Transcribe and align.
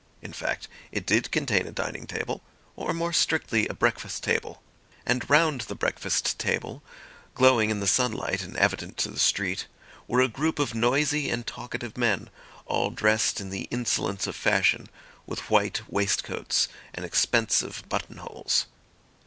In 0.23 0.33
fact, 0.33 0.67
it 0.91 1.05
did 1.05 1.29
contain 1.29 1.67
a 1.67 1.71
dining 1.71 2.07
table, 2.07 2.41
or 2.75 2.91
more 2.91 3.13
strictly 3.13 3.67
a 3.67 3.75
breakfast 3.75 4.23
table; 4.23 4.63
and 5.05 5.29
round 5.29 5.61
the 5.61 5.75
breakfast 5.75 6.39
table, 6.39 6.81
glowing 7.35 7.69
in 7.69 7.81
the 7.81 7.85
sunlight 7.85 8.41
and 8.41 8.57
evident 8.57 8.97
to 8.97 9.11
the 9.11 9.19
street, 9.19 9.67
were 10.07 10.19
a 10.21 10.27
group 10.27 10.57
of 10.57 10.73
noisy 10.73 11.29
and 11.29 11.45
talkative 11.45 11.99
men, 11.99 12.31
all 12.65 12.89
dressed 12.89 13.39
in 13.39 13.51
the 13.51 13.67
insolence 13.69 14.25
of 14.25 14.35
fashion, 14.35 14.89
with 15.27 15.51
white 15.51 15.83
waistcoats 15.87 16.67
and 16.95 17.05
expensive 17.05 17.83
button 17.87 18.17
holes. 18.17 18.65